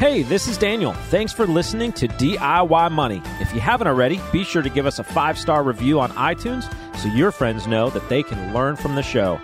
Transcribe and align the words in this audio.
Hey, 0.00 0.22
this 0.22 0.48
is 0.48 0.56
Daniel. 0.56 0.94
Thanks 1.10 1.30
for 1.30 1.46
listening 1.46 1.92
to 1.92 2.08
DIY 2.08 2.90
Money. 2.90 3.20
If 3.38 3.52
you 3.52 3.60
haven't 3.60 3.86
already, 3.86 4.18
be 4.32 4.44
sure 4.44 4.62
to 4.62 4.70
give 4.70 4.86
us 4.86 4.98
a 4.98 5.04
five 5.04 5.38
star 5.38 5.62
review 5.62 6.00
on 6.00 6.10
iTunes 6.12 6.64
so 6.96 7.08
your 7.08 7.30
friends 7.30 7.66
know 7.66 7.90
that 7.90 8.08
they 8.08 8.22
can 8.22 8.54
learn 8.54 8.76
from 8.76 8.94
the 8.94 9.02
show. 9.02 9.38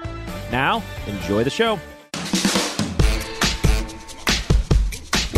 Now, 0.51 0.83
enjoy 1.07 1.45
the 1.45 1.51
show. 1.51 1.79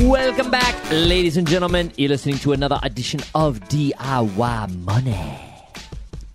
Welcome 0.08 0.53
back, 0.53 0.76
ladies 0.92 1.37
and 1.37 1.48
gentlemen. 1.48 1.92
You're 1.96 2.10
listening 2.10 2.38
to 2.38 2.53
another 2.53 2.78
edition 2.85 3.19
of 3.35 3.58
DIY 3.62 4.85
Money. 4.85 5.40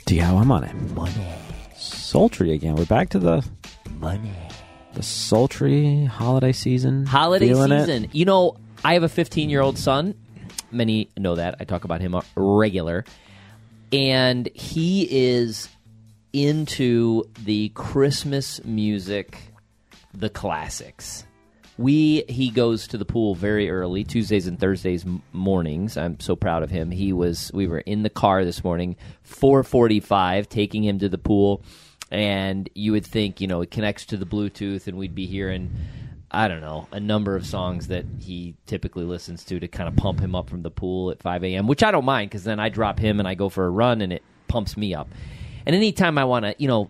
DIY 0.06 0.46
Money. 0.46 0.74
Money. 0.94 1.34
Sultry 1.78 2.52
again. 2.52 2.76
We're 2.76 2.84
back 2.84 3.08
to 3.12 3.20
the 3.20 3.48
Money. 4.02 4.34
the 4.94 5.04
sultry 5.04 6.04
holiday 6.04 6.52
season. 6.52 7.06
Holiday 7.06 7.48
Feeling 7.48 7.72
it? 7.72 7.86
season. 7.86 8.10
You 8.12 8.26
know, 8.26 8.58
I 8.84 8.94
have 8.94 9.04
a 9.04 9.10
15 9.10 9.50
year 9.50 9.62
old 9.62 9.78
son. 9.78 10.16
Many 10.72 11.10
know 11.18 11.36
that. 11.36 11.56
I 11.60 11.64
talk 11.64 11.86
about 11.86 12.02
him 12.02 12.16
uh, 12.16 12.22
regular. 12.36 13.06
And 13.92 14.50
he 14.54 15.08
is 15.10 15.70
into 16.34 17.24
the 17.44 17.70
Christmas 17.70 18.64
music, 18.66 19.38
the 20.14 20.30
classics. 20.30 21.26
We 21.78 22.24
he 22.28 22.50
goes 22.50 22.88
to 22.88 22.98
the 22.98 23.06
pool 23.06 23.36
very 23.36 23.70
early 23.70 24.04
Tuesdays 24.04 24.48
and 24.48 24.60
Thursdays 24.60 25.06
mornings. 25.32 25.98
I'm 25.98 26.20
so 26.20 26.36
proud 26.36 26.62
of 26.62 26.70
him. 26.70 26.92
He 26.92 27.14
was 27.14 27.52
we 27.54 27.68
were 27.68 27.80
in 27.80 28.04
the 28.04 28.10
car 28.10 28.44
this 28.44 28.64
morning 28.64 28.96
4:45 29.28 30.50
taking 30.50 30.84
him 30.84 31.00
to 31.00 31.10
the 31.10 31.18
pool 31.18 31.64
and 32.12 32.70
you 32.76 32.92
would 32.92 33.06
think, 33.06 33.42
you 33.42 33.48
know, 33.48 33.62
it 33.62 33.72
connects 33.72 34.06
to 34.08 34.18
the 34.18 34.26
Bluetooth 34.26 34.86
and 34.86 34.98
we'd 34.98 35.16
be 35.16 35.26
hearing 35.26 35.72
I 36.34 36.48
don't 36.48 36.62
know, 36.62 36.88
a 36.92 37.00
number 37.00 37.36
of 37.36 37.46
songs 37.46 37.88
that 37.88 38.06
he 38.20 38.56
typically 38.66 39.04
listens 39.04 39.44
to 39.46 39.60
to 39.60 39.68
kind 39.68 39.88
of 39.88 39.96
pump 39.96 40.20
him 40.20 40.36
up 40.36 40.50
from 40.50 40.64
the 40.64 40.72
pool 40.72 41.12
at 41.12 41.22
5 41.22 41.44
a.m., 41.44 41.68
which 41.68 41.84
I 41.84 41.92
don't 41.92 42.06
mind 42.06 42.32
because 42.32 42.44
then 42.44 42.60
I 42.60 42.70
drop 42.70 42.98
him 42.98 43.20
and 43.20 43.28
I 43.28 43.36
go 43.36 43.50
for 43.50 43.66
a 43.66 43.70
run 43.70 44.02
and 44.02 44.12
it 44.12 44.24
pumps 44.48 44.76
me 44.76 44.96
up. 44.96 45.10
And 45.66 45.76
anytime 45.76 46.18
I 46.18 46.26
want 46.26 46.46
to, 46.46 46.56
you 46.58 46.68
know, 46.68 46.90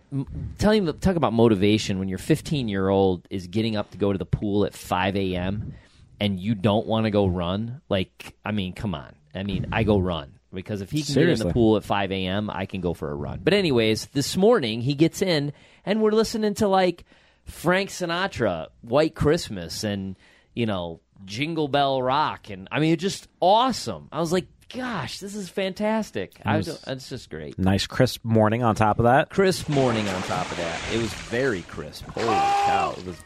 tell 0.57 0.71
him 0.71 0.91
talk 0.99 1.17
about 1.17 1.33
motivation 1.33 1.99
when 1.99 2.07
your 2.07 2.17
15 2.17 2.69
year 2.69 2.87
old 2.87 3.27
is 3.29 3.47
getting 3.47 3.75
up 3.75 3.91
to 3.91 3.97
go 3.97 4.13
to 4.13 4.17
the 4.17 4.25
pool 4.25 4.65
at 4.65 4.73
5 4.73 5.15
a.m. 5.17 5.73
and 6.19 6.39
you 6.39 6.55
don't 6.55 6.87
want 6.87 7.05
to 7.05 7.11
go 7.11 7.27
run, 7.27 7.81
like, 7.89 8.35
I 8.45 8.51
mean, 8.51 8.73
come 8.73 8.95
on. 8.95 9.13
I 9.35 9.43
mean, 9.43 9.67
I 9.71 9.83
go 9.83 9.97
run 9.97 10.39
because 10.53 10.81
if 10.81 10.91
he 10.91 11.03
can 11.03 11.15
get 11.15 11.29
in 11.29 11.39
the 11.39 11.51
pool 11.51 11.75
at 11.75 11.83
5 11.83 12.11
a.m., 12.11 12.49
I 12.49 12.65
can 12.65 12.81
go 12.81 12.93
for 12.93 13.11
a 13.11 13.15
run. 13.15 13.41
But 13.43 13.53
anyways, 13.53 14.07
this 14.07 14.37
morning 14.37 14.81
he 14.81 14.93
gets 14.93 15.21
in 15.21 15.51
and 15.85 16.01
we're 16.01 16.11
listening 16.11 16.53
to 16.55 16.67
like 16.67 17.03
Frank 17.45 17.89
Sinatra, 17.89 18.67
White 18.81 19.15
Christmas, 19.15 19.83
and 19.83 20.17
you 20.53 20.65
know 20.65 20.99
Jingle 21.25 21.67
Bell 21.67 22.01
Rock, 22.01 22.49
and 22.49 22.67
I 22.71 22.79
mean, 22.79 22.93
it's 22.93 23.01
just 23.01 23.27
awesome. 23.39 24.09
I 24.11 24.19
was 24.19 24.31
like, 24.31 24.47
gosh, 24.73 25.19
this 25.19 25.35
is 25.35 25.49
fantastic. 25.49 26.33
I 26.45 26.57
was, 26.57 26.83
it's 26.87 27.09
just 27.09 27.29
great. 27.29 27.57
Nice 27.59 27.85
crisp 27.87 28.23
morning 28.25 28.63
on 28.63 28.75
top 28.75 28.99
of 28.99 29.05
that. 29.05 29.29
Crisp 29.29 29.69
morning 29.69 30.07
on 30.07 30.21
top 30.23 30.49
of 30.51 30.57
that. 30.57 30.79
It 30.93 30.97
was 30.97 31.13
very 31.13 31.61
crisp. 31.63 32.05
Holy 32.07 32.25
cow! 32.27 32.95
It 32.97 33.05
was 33.05 33.17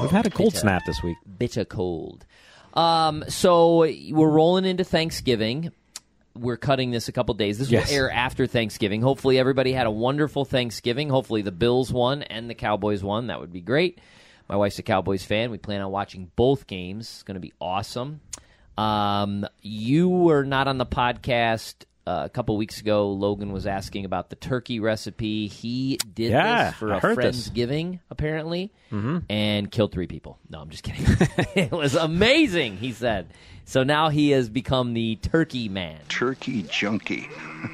We've 0.00 0.10
had 0.10 0.26
a 0.26 0.30
cold 0.30 0.50
Bitter. 0.52 0.60
snap 0.60 0.82
this 0.86 1.02
week. 1.04 1.16
bitter 1.38 1.64
cold. 1.64 2.26
Um, 2.74 3.24
so 3.28 3.78
we're 4.10 4.28
rolling 4.28 4.64
into 4.64 4.82
Thanksgiving. 4.82 5.70
We're 6.36 6.56
cutting 6.56 6.90
this 6.90 7.08
a 7.08 7.12
couple 7.12 7.34
days. 7.34 7.58
This 7.58 7.70
Yes. 7.70 7.88
will 7.90 7.96
air 7.96 8.10
after 8.10 8.46
Thanksgiving. 8.46 9.02
Hopefully, 9.02 9.38
everybody 9.38 9.72
had 9.72 9.86
a 9.86 9.90
wonderful 9.90 10.44
Thanksgiving. 10.44 11.08
Hopefully, 11.08 11.42
the 11.42 11.52
Bills 11.52 11.92
won 11.92 12.22
and 12.24 12.50
the 12.50 12.54
Cowboys 12.54 13.02
won. 13.04 13.28
That 13.28 13.40
would 13.40 13.52
be 13.52 13.60
great. 13.60 14.00
My 14.48 14.56
wife's 14.56 14.78
a 14.78 14.82
Cowboys 14.82 15.24
fan. 15.24 15.50
We 15.50 15.58
plan 15.58 15.80
on 15.80 15.90
watching 15.90 16.30
both 16.36 16.66
games. 16.66 17.06
It's 17.06 17.22
going 17.22 17.36
to 17.36 17.40
be 17.40 17.52
awesome. 17.60 18.20
Um, 18.76 19.46
you 19.62 20.08
were 20.08 20.44
not 20.44 20.66
on 20.68 20.78
the 20.78 20.86
podcast 20.86 21.74
uh, 22.06 22.22
a 22.24 22.28
couple 22.28 22.56
weeks 22.56 22.80
ago. 22.80 23.10
Logan 23.12 23.52
was 23.52 23.66
asking 23.66 24.04
about 24.04 24.30
the 24.30 24.36
turkey 24.36 24.80
recipe. 24.80 25.46
He 25.48 25.98
did 26.14 26.30
Yeah, 26.32 26.70
this 26.70 26.74
for 26.78 26.92
I 26.92 26.96
a 26.96 27.00
heard 27.00 27.16
this. 27.18 27.48
Friendsgiving, 27.48 28.00
apparently, 28.10 28.72
and 29.28 29.70
killed 29.70 29.92
three 29.92 30.06
people. 30.06 30.38
No, 30.48 30.60
I'm 30.60 30.70
just 30.70 30.84
kidding. 30.84 31.04
it 31.54 31.72
was 31.72 31.94
amazing, 31.94 32.76
he 32.76 32.92
said. 32.92 33.28
So 33.66 33.82
now 33.82 34.10
he 34.10 34.30
has 34.30 34.50
become 34.50 34.92
the 34.92 35.16
turkey 35.16 35.70
man. 35.70 35.98
turkey 36.10 36.62
junkie, 36.64 37.28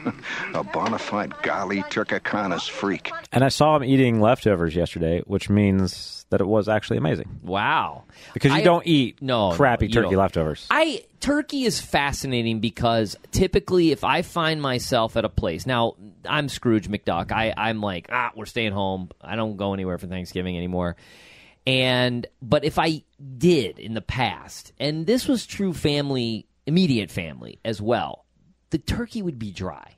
a 0.55 0.63
bona 0.63 0.99
fide 0.99 1.33
golly 1.43 1.83
turkicanas 1.83 2.71
freak. 2.71 3.11
And 3.33 3.43
I 3.43 3.49
saw 3.49 3.75
him 3.77 3.83
eating 3.85 4.21
leftovers 4.21 4.77
yesterday, 4.77 5.21
which 5.27 5.51
means 5.51 6.20
that 6.31 6.41
it 6.41 6.47
was 6.47 6.69
actually 6.69 6.97
amazing. 6.97 7.41
Wow. 7.43 8.05
Because 8.35 8.53
you 8.53 8.59
I- 8.59 8.63
don't 8.63 8.87
eat 8.87 9.21
no, 9.21 9.53
crappy 9.53 9.89
no, 9.89 9.93
turkey 9.95 10.11
don't. 10.11 10.19
leftovers. 10.19 10.67
I 10.71 11.05
turkey 11.21 11.65
is 11.65 11.81
fascinating 11.81 12.61
because 12.61 13.17
typically 13.31 13.91
if 13.93 14.05
I 14.05 14.23
find 14.23 14.63
myself 14.63 15.17
at 15.17 15.25
a 15.25 15.29
place 15.29 15.67
now 15.67 15.95
I'm 16.25 16.49
Scrooge 16.49 16.89
McDuck. 16.89 17.31
I 17.33 17.53
I'm 17.57 17.81
like 17.81 18.09
ah 18.11 18.31
we're 18.35 18.47
staying 18.47 18.73
home. 18.73 19.11
I 19.21 19.37
don't 19.37 19.57
go 19.57 19.75
anywhere 19.75 19.99
for 19.99 20.07
Thanksgiving 20.07 20.57
anymore. 20.57 20.97
And 21.67 22.27
but 22.41 22.65
if 22.65 22.79
I 22.79 23.03
did 23.37 23.79
in 23.79 23.93
the 23.95 24.01
past, 24.01 24.73
and 24.79 25.07
this 25.07 25.29
was 25.29 25.45
true 25.47 25.75
family 25.75 26.47
immediate 26.67 27.11
family 27.11 27.59
as 27.65 27.83
well, 27.83 28.25
the 28.71 28.79
turkey 28.79 29.21
would 29.21 29.39
be 29.39 29.51
dry. 29.53 29.97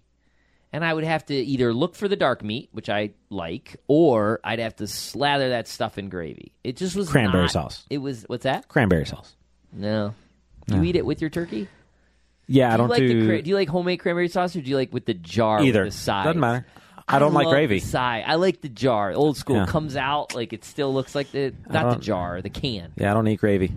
And 0.74 0.84
I 0.84 0.94
would 0.94 1.04
have 1.04 1.26
to 1.26 1.34
either 1.34 1.74
look 1.74 1.94
for 1.94 2.08
the 2.08 2.16
dark 2.16 2.42
meat, 2.42 2.70
which 2.72 2.88
I 2.88 3.10
like, 3.28 3.76
or 3.88 4.40
I'd 4.42 4.58
have 4.58 4.76
to 4.76 4.86
slather 4.86 5.50
that 5.50 5.68
stuff 5.68 5.98
in 5.98 6.08
gravy. 6.08 6.52
It 6.64 6.76
just 6.78 6.96
was 6.96 7.10
Cranberry 7.10 7.42
not- 7.44 7.50
sauce. 7.50 7.84
It 7.90 7.98
was 7.98 8.24
what's 8.26 8.44
that? 8.44 8.68
Cranberry 8.68 9.04
sauce. 9.04 9.34
No. 9.72 10.14
Do 10.66 10.76
you 10.76 10.84
eat 10.84 10.96
it 10.96 11.04
with 11.04 11.20
your 11.20 11.28
turkey? 11.30 11.68
Yeah, 12.46 12.68
I 12.68 12.70
do 12.70 12.72
you 12.74 12.78
don't 12.78 12.88
like 12.90 12.98
do 13.00 13.20
the 13.20 13.26
cra- 13.26 13.42
do 13.42 13.50
you 13.50 13.56
like 13.56 13.68
homemade 13.68 14.00
cranberry 14.00 14.28
sauce 14.28 14.56
or 14.56 14.60
do 14.62 14.70
you 14.70 14.76
like 14.76 14.92
with 14.92 15.04
the 15.06 15.14
jar 15.14 15.62
either. 15.62 15.84
with 15.84 16.04
the? 16.04 16.12
Doesn't 16.12 16.40
matter. 16.40 16.66
I 17.08 17.18
don't 17.18 17.34
like 17.34 17.46
love 17.46 17.52
gravy. 17.54 17.80
The 17.80 17.86
side. 17.86 18.24
I 18.26 18.36
like 18.36 18.60
the 18.62 18.68
jar. 18.68 19.12
Old 19.12 19.36
school 19.36 19.56
Yeah. 19.56 19.66
comes 19.66 19.96
out 19.96 20.34
like 20.34 20.52
it 20.52 20.64
still 20.64 20.94
looks 20.94 21.14
like 21.14 21.30
the 21.32 21.52
not 21.68 21.98
the 21.98 22.00
jar, 22.04 22.40
the 22.40 22.48
can. 22.50 22.92
Yeah, 22.96 23.10
I 23.10 23.14
don't 23.14 23.26
eat 23.28 23.40
gravy. 23.40 23.72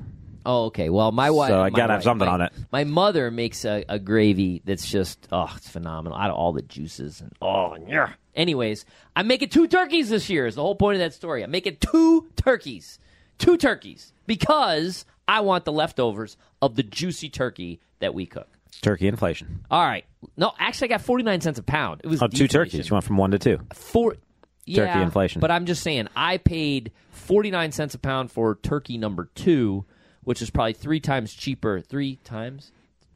Oh, 0.45 0.66
okay. 0.66 0.89
Well, 0.89 1.11
my 1.11 1.31
wife. 1.31 1.50
So 1.50 1.59
I 1.61 1.69
gotta 1.69 1.94
have 1.94 2.03
something 2.03 2.28
my- 2.28 2.33
on 2.33 2.41
it. 2.41 2.53
My 2.72 2.83
mother 2.83 3.31
makes 3.31 3.66
a, 3.66 3.83
a 3.89 4.00
gravy 4.00 4.61
that's 4.66 4.89
just 4.89 5.28
oh, 5.31 5.51
it's 5.56 5.67
phenomenal. 5.69 6.17
Out 6.17 6.29
of 6.29 6.35
all 6.35 6.53
the 6.53 6.61
juices 6.61 7.22
and 7.22 7.31
oh 7.41 7.75
yeah. 7.88 8.13
Anyways, 8.35 8.85
I'm 9.16 9.28
making 9.28 9.50
two 9.50 9.67
turkeys 9.67 10.09
this 10.09 10.29
year. 10.29 10.45
Is 10.45 10.55
the 10.55 10.61
whole 10.61 10.75
point 10.75 10.95
of 10.95 11.00
that 11.00 11.13
story. 11.13 11.44
I'm 11.44 11.51
making 11.51 11.78
two 11.79 12.28
turkeys, 12.35 13.00
two 13.38 13.57
turkeys 13.57 14.11
because 14.28 15.05
I 15.28 15.39
want 15.41 15.66
the 15.66 15.72
leftovers 15.72 16.38
of 16.61 16.75
the 16.75 16.84
juicy 16.84 17.29
turkey 17.29 17.79
that 18.00 18.13
we 18.13 18.25
cook. 18.25 18.50
Turkey 18.81 19.07
inflation. 19.07 19.63
All 19.72 19.81
right. 19.81 20.03
No, 20.35 20.51
actually, 20.59 20.89
I 20.89 20.97
got 20.97 21.01
49 21.01 21.39
cents 21.41 21.59
a 21.59 21.63
pound. 21.63 22.01
It 22.03 22.07
was 22.07 22.22
Oh, 22.22 22.28
two 22.28 22.47
turkeys. 22.50 22.89
You 22.89 22.94
went 22.94 23.05
from 23.05 23.16
one 23.17 23.31
to 23.31 23.39
two. 23.39 23.59
Four. 23.73 24.17
Yeah, 24.66 24.88
Turkey 24.88 25.01
inflation. 25.03 25.39
But 25.41 25.51
I'm 25.51 25.66
just 25.66 25.81
saying, 25.84 26.09
I 26.16 26.38
paid 26.38 26.91
49 27.11 27.72
cents 27.72 27.94
a 27.94 28.00
pound 28.00 28.31
for 28.31 28.55
turkey 28.55 28.97
number 28.97 29.29
two, 29.35 29.85
which 30.25 30.41
is 30.41 30.50
probably 30.50 30.74
three 30.74 31.00
times 31.00 31.34
cheaper. 31.34 31.80
Three 31.81 32.18
times? 32.18 32.72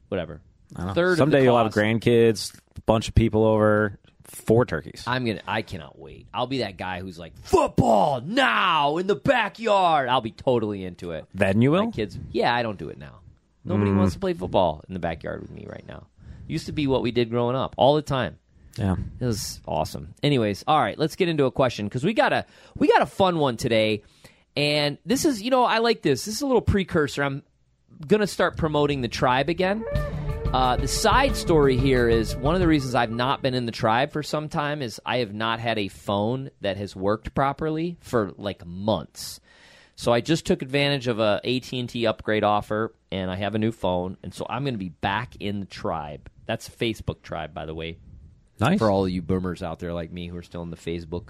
Whatever. 0.08 0.40
Third 0.94 1.18
Someday 1.18 1.38
of 1.38 1.40
the 1.42 1.44
you'll 1.44 1.58
have 1.58 1.72
grandkids, 1.72 2.56
a 2.76 2.80
bunch 2.82 3.08
of 3.08 3.14
people 3.14 3.44
over, 3.44 3.98
four 4.24 4.64
turkeys. 4.64 5.02
I'm 5.06 5.24
gonna. 5.26 5.42
I 5.46 5.62
cannot 5.62 5.98
wait. 5.98 6.26
I'll 6.32 6.46
be 6.46 6.58
that 6.58 6.76
guy 6.76 7.00
who's 7.00 7.18
like 7.18 7.36
football 7.42 8.20
now 8.24 8.96
in 8.98 9.06
the 9.08 9.16
backyard. 9.16 10.08
I'll 10.08 10.20
be 10.20 10.30
totally 10.30 10.84
into 10.84 11.10
it. 11.10 11.26
then 11.34 11.60
you 11.60 11.72
My 11.72 11.80
will. 11.82 11.92
kids. 11.92 12.18
Yeah, 12.30 12.54
I 12.54 12.62
don't 12.62 12.78
do 12.78 12.88
it 12.88 12.98
now. 12.98 13.18
Nobody 13.64 13.90
Mm. 13.90 13.98
wants 13.98 14.14
to 14.14 14.20
play 14.20 14.32
football 14.32 14.82
in 14.88 14.94
the 14.94 15.00
backyard 15.00 15.42
with 15.42 15.50
me 15.50 15.66
right 15.68 15.84
now. 15.86 16.06
Used 16.46 16.66
to 16.66 16.72
be 16.72 16.86
what 16.86 17.02
we 17.02 17.10
did 17.10 17.30
growing 17.30 17.56
up 17.56 17.74
all 17.76 17.94
the 17.96 18.02
time. 18.02 18.38
Yeah. 18.76 18.94
It 19.18 19.24
was 19.26 19.60
awesome. 19.66 20.14
Anyways, 20.22 20.64
all 20.68 20.80
right, 20.80 20.96
let's 20.98 21.16
get 21.16 21.28
into 21.28 21.44
a 21.44 21.50
question 21.50 21.86
because 21.86 22.04
we 22.04 22.14
got 22.14 22.32
a 22.32 22.46
we 22.76 22.86
got 22.88 23.02
a 23.02 23.06
fun 23.06 23.38
one 23.38 23.56
today, 23.56 24.02
and 24.60 24.98
this 25.06 25.24
is 25.24 25.40
you 25.40 25.50
know 25.50 25.64
I 25.64 25.78
like 25.78 26.02
this. 26.02 26.26
This 26.26 26.36
is 26.36 26.42
a 26.42 26.46
little 26.46 26.60
precursor. 26.60 27.22
I'm 27.22 27.42
gonna 28.06 28.26
start 28.26 28.58
promoting 28.58 29.00
the 29.00 29.08
tribe 29.08 29.48
again. 29.48 29.84
Uh, 30.52 30.76
the 30.76 30.88
side 30.88 31.34
story 31.34 31.76
here 31.78 32.08
is 32.08 32.36
one 32.36 32.54
of 32.54 32.60
the 32.60 32.66
reasons 32.66 32.94
I've 32.94 33.10
not 33.10 33.40
been 33.40 33.54
in 33.54 33.64
the 33.66 33.72
tribe 33.72 34.12
for 34.12 34.22
some 34.22 34.48
time 34.48 34.82
is 34.82 35.00
I 35.06 35.18
have 35.18 35.32
not 35.32 35.60
had 35.60 35.78
a 35.78 35.88
phone 35.88 36.50
that 36.60 36.76
has 36.76 36.94
worked 36.94 37.34
properly 37.34 37.96
for 38.00 38.32
like 38.36 38.66
months. 38.66 39.40
So 39.94 40.12
I 40.12 40.20
just 40.20 40.46
took 40.46 40.60
advantage 40.62 41.06
of 41.06 41.20
a 41.20 41.40
AT&T 41.44 42.04
upgrade 42.06 42.42
offer 42.42 42.92
and 43.12 43.30
I 43.30 43.36
have 43.36 43.54
a 43.54 43.58
new 43.58 43.70
phone 43.70 44.16
and 44.24 44.34
so 44.34 44.44
I'm 44.50 44.64
going 44.64 44.74
to 44.74 44.78
be 44.78 44.88
back 44.88 45.36
in 45.38 45.60
the 45.60 45.66
tribe. 45.66 46.28
That's 46.46 46.66
a 46.68 46.72
Facebook 46.72 47.22
tribe 47.22 47.54
by 47.54 47.64
the 47.64 47.74
way 47.74 47.98
Nice. 48.58 48.78
for 48.78 48.90
all 48.90 49.08
you 49.08 49.22
boomers 49.22 49.62
out 49.62 49.78
there 49.78 49.92
like 49.94 50.10
me 50.10 50.26
who 50.26 50.36
are 50.36 50.42
still 50.42 50.62
in 50.62 50.70
the 50.70 50.76
Facebook. 50.76 51.28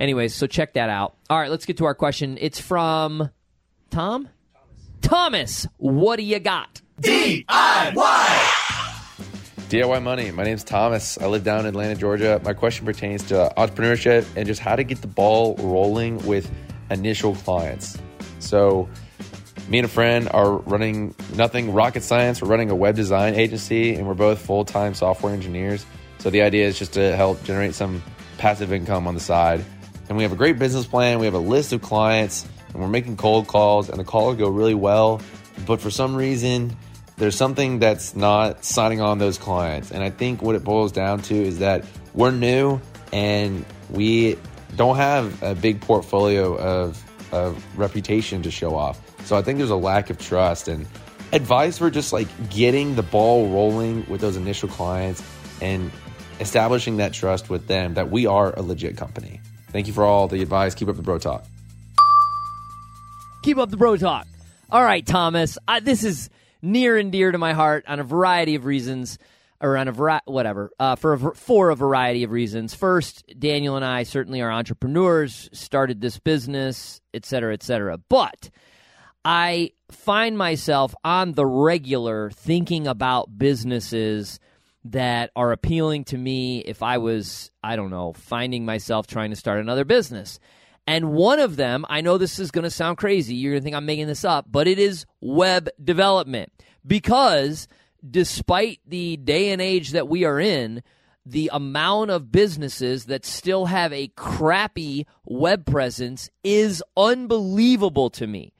Anyways, 0.00 0.34
so 0.34 0.46
check 0.46 0.72
that 0.74 0.88
out. 0.88 1.14
All 1.28 1.38
right, 1.38 1.50
let's 1.50 1.66
get 1.66 1.76
to 1.76 1.84
our 1.84 1.94
question. 1.94 2.38
It's 2.40 2.58
from 2.58 3.28
Tom? 3.90 4.30
Thomas, 5.02 5.66
what 5.76 6.16
do 6.16 6.22
you 6.22 6.38
got? 6.38 6.80
DIY! 7.02 7.44
DIY 9.68 10.02
Money. 10.02 10.30
My 10.30 10.42
name's 10.42 10.64
Thomas. 10.64 11.18
I 11.18 11.26
live 11.26 11.44
down 11.44 11.60
in 11.60 11.66
Atlanta, 11.66 11.94
Georgia. 11.96 12.40
My 12.42 12.54
question 12.54 12.86
pertains 12.86 13.24
to 13.24 13.52
entrepreneurship 13.58 14.26
and 14.36 14.46
just 14.46 14.60
how 14.60 14.74
to 14.74 14.84
get 14.84 15.02
the 15.02 15.06
ball 15.06 15.54
rolling 15.56 16.16
with 16.26 16.50
initial 16.90 17.34
clients. 17.36 17.98
So, 18.38 18.88
me 19.68 19.78
and 19.78 19.84
a 19.84 19.88
friend 19.88 20.30
are 20.32 20.56
running 20.56 21.14
nothing 21.34 21.74
rocket 21.74 22.02
science. 22.02 22.40
We're 22.40 22.48
running 22.48 22.70
a 22.70 22.74
web 22.74 22.96
design 22.96 23.34
agency, 23.34 23.94
and 23.94 24.08
we're 24.08 24.14
both 24.14 24.40
full 24.40 24.64
time 24.64 24.94
software 24.94 25.34
engineers. 25.34 25.84
So 26.18 26.30
the 26.30 26.40
idea 26.40 26.66
is 26.66 26.78
just 26.78 26.94
to 26.94 27.14
help 27.16 27.44
generate 27.44 27.74
some 27.74 28.02
passive 28.38 28.72
income 28.72 29.06
on 29.06 29.14
the 29.14 29.20
side. 29.20 29.62
And 30.10 30.16
we 30.16 30.24
have 30.24 30.32
a 30.32 30.36
great 30.36 30.58
business 30.58 30.86
plan. 30.86 31.20
We 31.20 31.26
have 31.26 31.34
a 31.34 31.38
list 31.38 31.72
of 31.72 31.82
clients, 31.82 32.44
and 32.72 32.82
we're 32.82 32.88
making 32.88 33.16
cold 33.16 33.46
calls, 33.46 33.88
and 33.88 33.96
the 33.96 34.04
calls 34.04 34.36
go 34.36 34.48
really 34.48 34.74
well. 34.74 35.22
But 35.66 35.80
for 35.80 35.88
some 35.88 36.16
reason, 36.16 36.76
there's 37.16 37.36
something 37.36 37.78
that's 37.78 38.16
not 38.16 38.64
signing 38.64 39.00
on 39.00 39.18
those 39.18 39.38
clients. 39.38 39.92
And 39.92 40.02
I 40.02 40.10
think 40.10 40.42
what 40.42 40.56
it 40.56 40.64
boils 40.64 40.90
down 40.90 41.22
to 41.22 41.34
is 41.36 41.60
that 41.60 41.84
we're 42.12 42.32
new 42.32 42.80
and 43.12 43.64
we 43.88 44.36
don't 44.74 44.96
have 44.96 45.42
a 45.44 45.54
big 45.54 45.80
portfolio 45.80 46.56
of, 46.58 47.32
of 47.32 47.78
reputation 47.78 48.42
to 48.42 48.50
show 48.50 48.74
off. 48.74 49.00
So 49.26 49.36
I 49.36 49.42
think 49.42 49.58
there's 49.58 49.70
a 49.70 49.76
lack 49.76 50.10
of 50.10 50.18
trust 50.18 50.66
and 50.66 50.88
advice 51.32 51.78
for 51.78 51.88
just 51.88 52.12
like 52.12 52.26
getting 52.50 52.96
the 52.96 53.02
ball 53.04 53.48
rolling 53.50 54.04
with 54.08 54.20
those 54.20 54.36
initial 54.36 54.68
clients 54.68 55.22
and 55.60 55.88
establishing 56.40 56.96
that 56.96 57.12
trust 57.12 57.48
with 57.48 57.68
them 57.68 57.94
that 57.94 58.10
we 58.10 58.26
are 58.26 58.52
a 58.58 58.62
legit 58.62 58.96
company. 58.96 59.40
Thank 59.72 59.86
you 59.86 59.92
for 59.92 60.04
all 60.04 60.28
the 60.28 60.42
advice. 60.42 60.74
Keep 60.74 60.88
up 60.88 60.96
the 60.96 61.02
bro 61.02 61.18
talk. 61.18 61.44
Keep 63.42 63.58
up 63.58 63.70
the 63.70 63.76
bro 63.76 63.96
talk. 63.96 64.26
All 64.70 64.82
right, 64.82 65.06
Thomas. 65.06 65.58
I, 65.66 65.80
this 65.80 66.04
is 66.04 66.28
near 66.60 66.96
and 66.96 67.10
dear 67.10 67.32
to 67.32 67.38
my 67.38 67.52
heart 67.52 67.84
on 67.88 68.00
a 68.00 68.04
variety 68.04 68.54
of 68.54 68.64
reasons, 68.64 69.18
or 69.60 69.76
on 69.76 69.88
a 69.88 69.92
vari- 69.92 70.20
whatever 70.26 70.70
uh, 70.78 70.96
for 70.96 71.14
a, 71.14 71.34
for 71.34 71.70
a 71.70 71.76
variety 71.76 72.22
of 72.22 72.30
reasons. 72.30 72.74
First, 72.74 73.24
Daniel 73.38 73.76
and 73.76 73.84
I 73.84 74.02
certainly 74.02 74.40
are 74.40 74.50
entrepreneurs, 74.50 75.48
started 75.52 76.00
this 76.00 76.18
business, 76.18 77.00
et 77.14 77.24
cetera, 77.24 77.52
et 77.52 77.62
cetera. 77.62 77.98
But 77.98 78.50
I 79.24 79.72
find 79.90 80.36
myself 80.38 80.94
on 81.04 81.32
the 81.32 81.46
regular 81.46 82.30
thinking 82.30 82.86
about 82.86 83.38
businesses 83.38 84.40
that 84.84 85.30
are 85.36 85.52
appealing 85.52 86.04
to 86.04 86.18
me 86.18 86.60
if 86.60 86.82
I 86.82 86.98
was, 86.98 87.50
I 87.62 87.76
don't 87.76 87.90
know, 87.90 88.12
finding 88.12 88.64
myself 88.64 89.06
trying 89.06 89.30
to 89.30 89.36
start 89.36 89.60
another 89.60 89.84
business. 89.84 90.38
And 90.86 91.12
one 91.12 91.38
of 91.38 91.56
them, 91.56 91.84
I 91.88 92.00
know 92.00 92.18
this 92.18 92.38
is 92.38 92.50
going 92.50 92.64
to 92.64 92.70
sound 92.70 92.96
crazy. 92.96 93.34
You're 93.34 93.52
going 93.52 93.60
to 93.60 93.64
think 93.64 93.76
I'm 93.76 93.86
making 93.86 94.06
this 94.06 94.24
up, 94.24 94.46
but 94.50 94.66
it 94.66 94.78
is 94.78 95.06
web 95.20 95.68
development. 95.82 96.52
Because 96.86 97.68
despite 98.08 98.80
the 98.86 99.16
day 99.18 99.50
and 99.50 99.60
age 99.60 99.90
that 99.90 100.08
we 100.08 100.24
are 100.24 100.40
in, 100.40 100.82
the 101.26 101.50
amount 101.52 102.10
of 102.10 102.32
businesses 102.32 103.04
that 103.04 103.26
still 103.26 103.66
have 103.66 103.92
a 103.92 104.08
crappy 104.16 105.06
web 105.24 105.66
presence 105.66 106.30
is 106.42 106.82
unbelievable 106.96 108.10
to 108.10 108.26
me. 108.26 108.54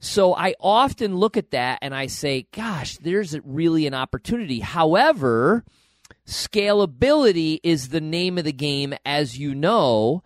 So 0.00 0.34
I 0.34 0.54
often 0.60 1.16
look 1.16 1.36
at 1.36 1.50
that 1.50 1.80
and 1.82 1.94
I 1.94 2.06
say, 2.06 2.46
gosh, 2.52 2.96
there's 2.98 3.38
really 3.44 3.86
an 3.86 3.94
opportunity. 3.94 4.60
However, 4.60 5.64
scalability 6.26 7.58
is 7.62 7.88
the 7.88 8.00
name 8.00 8.38
of 8.38 8.44
the 8.44 8.52
game, 8.52 8.94
as 9.04 9.38
you 9.38 9.54
know. 9.54 10.22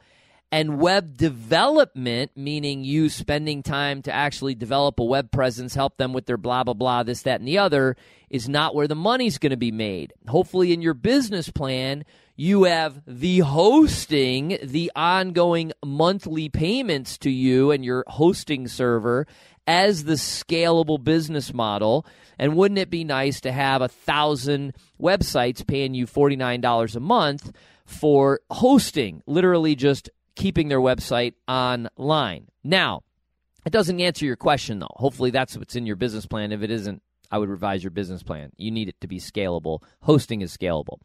And 0.51 0.79
web 0.79 1.17
development, 1.17 2.33
meaning 2.37 2.85
you 2.85 3.09
spending 3.09 3.63
time 3.63 4.03
to 4.03 4.13
actually 4.13 4.55
develop 4.55 5.01
a 5.01 5.05
web 5.05 5.31
presence, 5.31 5.75
help 5.75 5.97
them 5.97 6.13
with 6.13 6.27
their 6.27 6.37
blah, 6.37 6.63
blah, 6.63 6.75
blah, 6.75 7.03
this, 7.05 7.23
that, 7.23 7.41
and 7.41 7.49
the 7.49 7.57
other, 7.57 7.97
is 8.29 8.51
not 8.51 8.75
where 8.75 8.87
the 8.87 8.95
money's 8.95 9.39
going 9.39 9.51
to 9.51 9.57
be 9.57 9.73
made. 9.73 10.13
Hopefully, 10.29 10.75
in 10.75 10.83
your 10.83 10.93
business 10.93 11.49
plan, 11.49 12.05
you 12.37 12.65
have 12.65 13.03
the 13.07 13.39
hosting, 13.39 14.59
the 14.63 14.93
ongoing 14.95 15.73
monthly 15.83 16.51
payments 16.51 17.17
to 17.19 17.31
you 17.31 17.71
and 17.71 17.83
your 17.83 18.05
hosting 18.07 18.69
server 18.69 19.27
as 19.67 20.05
the 20.05 20.15
scalable 20.15 21.03
business 21.03 21.53
model. 21.53 22.07
And 22.39 22.57
wouldn't 22.57 22.79
it 22.79 22.91
be 22.91 23.05
nice 23.05 23.41
to 23.43 23.53
have 23.53 23.83
a 23.83 23.89
thousand 23.89 24.75
websites 25.01 25.67
paying 25.67 25.95
you 25.95 26.07
$49 26.07 26.97
a 26.97 27.01
month 27.01 27.53
for 27.85 28.41
hosting, 28.51 29.23
literally 29.27 29.75
just 29.75 30.11
keeping 30.35 30.69
their 30.69 30.81
website 30.81 31.35
online? 31.47 32.49
Now, 32.65 33.03
it 33.65 33.73
doesn't 33.73 34.01
answer 34.01 34.25
your 34.25 34.37
question, 34.37 34.81
though. 34.81 34.89
Hopefully, 34.97 35.31
that's 35.31 35.57
what's 35.57 35.77
in 35.77 35.87
your 35.87 35.97
business 35.97 36.27
plan. 36.27 36.53
If 36.53 36.63
it 36.63 36.71
isn't, 36.71 37.03
I 37.31 37.39
would 37.39 37.49
revise 37.49 37.85
your 37.85 37.93
business 37.93 38.23
plan. 38.23 38.51
You 38.57 38.71
need 38.71 38.89
it 38.89 39.01
to 39.03 39.09
be 39.09 39.19
scalable. 39.19 39.83
Hosting 40.01 40.41
is 40.43 40.57
scalable. 40.57 40.99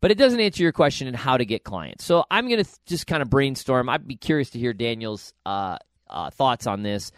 But 0.00 0.10
it 0.10 0.18
doesn't 0.18 0.40
answer 0.40 0.62
your 0.62 0.72
question 0.72 1.08
in 1.08 1.14
how 1.14 1.36
to 1.36 1.46
get 1.46 1.64
clients. 1.64 2.04
So 2.04 2.24
I'm 2.30 2.48
going 2.48 2.58
to 2.58 2.64
th- 2.64 2.76
just 2.84 3.06
kind 3.06 3.22
of 3.22 3.30
brainstorm. 3.30 3.88
I'd 3.88 4.06
be 4.06 4.16
curious 4.16 4.50
to 4.50 4.58
hear 4.58 4.74
Daniel's 4.74 5.32
uh, 5.46 5.78
uh, 6.10 6.30
thoughts 6.30 6.66
on 6.66 6.82
this. 6.82 7.12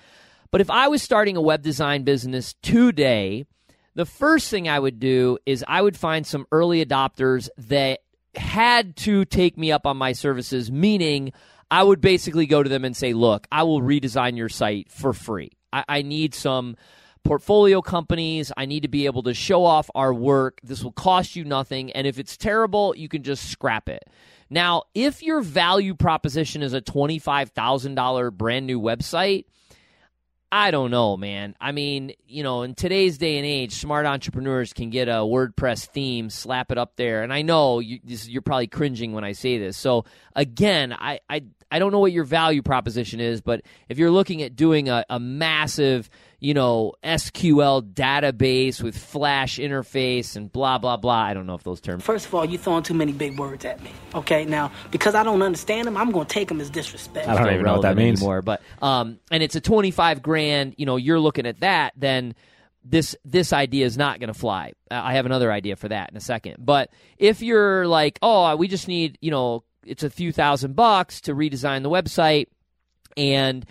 But 0.51 0.61
if 0.61 0.71
I 0.71 0.89
was 0.89 1.03
starting 1.03 1.37
a 1.37 1.41
web 1.41 1.63
design 1.63 2.05
business 2.05 2.55
today, 2.63 3.47
the 3.95 4.07
first 4.07 4.51
thing 4.51 4.69
I 4.69 4.79
would 4.79 5.01
do 5.01 5.39
is 5.47 5.65
I 5.67 5.81
would 5.81 5.97
find 5.97 6.27
some 6.27 6.47
early 6.53 6.85
adopters 6.85 7.49
that 7.57 8.01
had 8.35 8.97
to 8.97 9.25
take 9.25 9.57
me 9.57 9.73
up 9.73 9.87
on 9.87 9.97
my 9.97 10.13
services, 10.13 10.71
meaning 10.71 11.33
I 11.71 11.83
would 11.83 12.01
basically 12.01 12.47
go 12.47 12.63
to 12.63 12.69
them 12.69 12.85
and 12.85 12.97
say, 12.97 13.13
Look, 13.13 13.47
I 13.51 13.63
will 13.65 13.81
redesign 13.81 14.37
your 14.37 14.49
site 14.49 14.91
for 14.91 15.13
free. 15.13 15.53
I, 15.73 15.85
I 15.89 16.03
need 16.03 16.35
some 16.35 16.77
portfolio 17.25 17.83
companies. 17.83 18.53
I 18.57 18.67
need 18.67 18.81
to 18.81 18.89
be 18.89 19.07
able 19.07 19.25
to 19.25 19.35
show 19.35 19.65
off 19.65 19.91
our 19.95 20.15
work. 20.15 20.61
This 20.63 20.85
will 20.85 20.93
cost 20.93 21.35
you 21.35 21.45
nothing. 21.45 21.91
And 21.93 22.07
if 22.07 22.19
it's 22.19 22.37
terrible, 22.37 22.95
you 22.97 23.09
can 23.09 23.23
just 23.23 23.51
scrap 23.51 23.89
it. 23.89 24.05
Now, 24.49 24.85
if 24.95 25.23
your 25.23 25.41
value 25.41 25.95
proposition 25.95 26.63
is 26.63 26.73
a 26.73 26.81
$25,000 26.81 28.33
brand 28.33 28.67
new 28.67 28.81
website, 28.81 29.47
I 30.59 30.71
don't 30.71 30.91
know, 30.91 31.19
man. 31.19 31.55
I 31.61 31.73
mean, 31.73 32.13
you 32.27 32.43
know, 32.43 32.63
in 32.63 32.75
today's 32.75 33.19
day 33.19 33.37
and 33.37 33.45
age, 33.45 33.75
smart 33.75 34.07
entrepreneurs 34.07 34.73
can 34.73 34.89
get 34.89 35.07
a 35.07 35.21
WordPress 35.21 35.87
theme, 35.89 36.31
slap 36.31 36.73
it 36.73 36.79
up 36.79 36.97
there, 36.97 37.23
and 37.23 37.31
I 37.31 37.43
know 37.43 37.79
you, 37.79 38.01
are 38.35 38.41
probably 38.41 38.67
cringing 38.67 39.13
when 39.13 39.23
I 39.23 39.33
say 39.33 39.59
this. 39.59 39.77
So 39.77 40.07
again, 40.35 40.95
I, 40.95 41.21
I 41.29 41.43
I 41.77 41.79
don't 41.79 41.93
know 41.93 42.01
what 42.01 42.13
your 42.13 42.25
value 42.25 42.63
proposition 42.63 43.21
is, 43.21 43.43
but 43.43 43.61
if 43.91 43.99
you're 43.99 44.11
looking 44.11 44.41
at 44.43 44.57
doing 44.57 44.89
a, 44.89 45.05
a 45.11 45.21
massive 45.21 46.09
you 46.39 46.55
know, 46.55 46.93
SQL 47.03 47.83
database 47.83 48.83
with 48.83 48.97
Flash 48.97 49.59
interface 49.59 50.37
and 50.37 50.53
blah, 50.53 50.79
blah, 50.79 50.97
blah. 50.97 51.15
I 51.15 51.35
don't 51.35 51.47
know 51.47 51.55
if 51.55 51.63
those 51.63 51.81
terms. 51.81 52.05
First 52.05 52.27
of 52.27 52.35
all, 52.35 52.45
you're 52.45 52.61
throwing 52.61 52.83
too 52.83 52.95
many 52.95 53.13
big 53.13 53.39
words 53.39 53.65
at 53.65 53.83
me. 53.83 53.91
Okay, 54.15 54.45
now, 54.45 54.71
because 54.91 55.15
I 55.15 55.23
don't 55.23 55.43
understand 55.43 55.87
them, 55.87 55.97
I'm 55.97 56.11
going 56.11 56.27
to 56.27 56.33
take 56.33 56.49
them 56.49 56.61
as 56.61 56.69
disrespect. 56.69 57.27
I 57.27 57.35
don't 57.35 57.53
even 57.53 57.65
know 57.65 57.75
what 57.75 57.83
that 57.83 57.97
means. 57.97 58.21
Anymore, 58.21 58.43
but, 58.43 58.61
um, 58.83 59.19
and 59.31 59.43
it's 59.43 59.57
a 59.57 59.61
25 59.61 60.23
grand, 60.23 60.75
you 60.77 60.85
know, 60.85 60.97
you're 60.97 61.21
looking 61.21 61.47
at 61.47 61.61
that, 61.61 61.95
then 61.97 62.35
this 62.89 63.17
this 63.25 63.53
idea 63.53 63.85
is 63.85 63.99
not 63.99 64.21
going 64.21 64.33
to 64.33 64.39
fly. 64.39 64.73
I 64.89 65.15
have 65.15 65.27
another 65.27 65.51
idea 65.51 65.75
for 65.75 65.89
that 65.89 66.11
in 66.11 66.17
a 66.17 66.21
second. 66.21 66.57
But 66.61 66.91
if 67.19 67.43
you're 67.43 67.85
like, 67.89 68.17
oh, 68.23 68.55
we 68.55 68.69
just 68.69 68.87
need, 68.87 69.19
you 69.21 69.33
know, 69.33 69.65
it's 69.87 70.03
a 70.03 70.11
few 70.11 70.33
thousand 70.33 70.77
bucks 70.77 71.21
to 71.23 71.35
redesign 71.35 71.83
the 71.83 71.91
website 71.91 72.47
and 73.17 73.65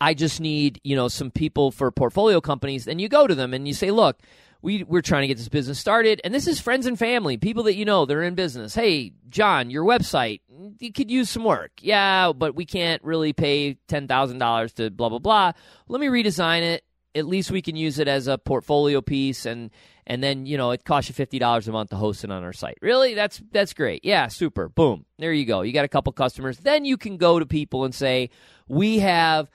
I 0.00 0.14
just 0.14 0.40
need, 0.40 0.80
you 0.84 0.94
know, 0.96 1.08
some 1.08 1.30
people 1.30 1.70
for 1.70 1.90
portfolio 1.90 2.40
companies, 2.40 2.84
then 2.84 2.98
you 2.98 3.08
go 3.08 3.26
to 3.26 3.34
them 3.34 3.52
and 3.52 3.66
you 3.66 3.74
say, 3.74 3.90
look, 3.90 4.20
we, 4.62 4.82
we're 4.84 5.02
trying 5.02 5.22
to 5.22 5.28
get 5.28 5.38
this 5.38 5.48
business 5.48 5.78
started. 5.78 6.20
And 6.24 6.34
this 6.34 6.46
is 6.46 6.60
friends 6.60 6.86
and 6.86 6.98
family, 6.98 7.36
people 7.36 7.64
that 7.64 7.74
you 7.74 7.84
know, 7.84 8.06
they're 8.06 8.22
in 8.22 8.34
business. 8.34 8.74
Hey, 8.74 9.12
John, 9.28 9.70
your 9.70 9.84
website, 9.84 10.40
you 10.78 10.92
could 10.92 11.10
use 11.10 11.30
some 11.30 11.44
work. 11.44 11.72
Yeah, 11.80 12.32
but 12.32 12.54
we 12.54 12.64
can't 12.64 13.02
really 13.04 13.32
pay 13.32 13.76
$10,000 13.88 14.74
to 14.74 14.90
blah, 14.90 15.08
blah, 15.08 15.18
blah. 15.18 15.52
Let 15.88 16.00
me 16.00 16.06
redesign 16.06 16.62
it. 16.62 16.84
At 17.18 17.26
least 17.26 17.50
we 17.50 17.60
can 17.60 17.76
use 17.76 17.98
it 17.98 18.08
as 18.08 18.26
a 18.26 18.38
portfolio 18.38 19.00
piece 19.00 19.44
and 19.44 19.70
and 20.06 20.22
then 20.22 20.46
you 20.46 20.56
know 20.56 20.70
it 20.70 20.84
costs 20.84 21.10
you 21.10 21.14
fifty 21.14 21.38
dollars 21.38 21.68
a 21.68 21.72
month 21.72 21.90
to 21.90 21.96
host 21.96 22.24
it 22.24 22.30
on 22.30 22.42
our 22.42 22.52
site. 22.52 22.78
Really, 22.80 23.14
that's 23.14 23.42
that's 23.52 23.74
great. 23.74 24.04
Yeah, 24.04 24.28
super. 24.28 24.68
Boom. 24.68 25.04
There 25.18 25.32
you 25.32 25.44
go. 25.44 25.62
You 25.62 25.72
got 25.72 25.84
a 25.84 25.88
couple 25.88 26.12
customers. 26.12 26.58
Then 26.58 26.84
you 26.84 26.96
can 26.96 27.18
go 27.18 27.38
to 27.38 27.46
people 27.46 27.84
and 27.84 27.94
say, 27.94 28.30
we 28.68 29.00
have 29.00 29.50